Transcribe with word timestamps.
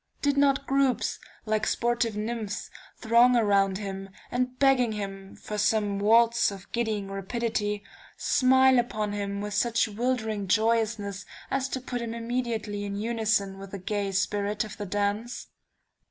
Did 0.23 0.35
not 0.35 0.65
groups, 0.65 1.19
like 1.45 1.67
sportive 1.67 2.17
nymphs, 2.17 2.71
throng 2.97 3.35
around 3.35 3.77
him, 3.77 4.09
and 4.31 4.57
begging 4.57 4.93
him 4.93 5.35
for 5.35 5.59
some 5.59 5.99
waltz 5.99 6.49
of 6.49 6.71
giddying 6.71 7.11
rapidity, 7.11 7.83
smile 8.17 8.79
upon 8.79 9.13
him 9.13 9.41
with 9.41 9.53
such 9.53 9.87
wildering 9.87 10.47
joyousness, 10.47 11.27
as 11.51 11.69
to 11.69 11.79
put 11.79 12.01
him 12.01 12.15
immediately 12.15 12.83
in 12.83 12.95
unison 12.95 13.59
with 13.59 13.69
the 13.69 13.77
gay 13.77 14.11
spirit 14.11 14.63
of 14.63 14.75
the 14.77 14.87
dance? 14.87 15.49